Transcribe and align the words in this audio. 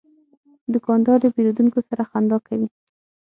دوکاندار 0.73 1.17
د 1.21 1.25
پیرودونکو 1.35 1.79
سره 1.89 2.03
خندا 2.09 2.37
کوي. 2.47 2.67